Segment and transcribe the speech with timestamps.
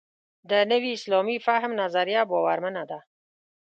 [0.49, 2.99] د نوي اسلامي فهم نظریه باورمنه ده.